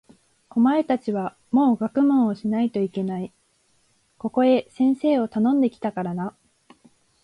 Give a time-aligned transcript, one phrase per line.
[0.49, 3.31] お前たちはもう学問をしないといけない。
[4.17, 6.35] ここへ先生をたのんで来たからな。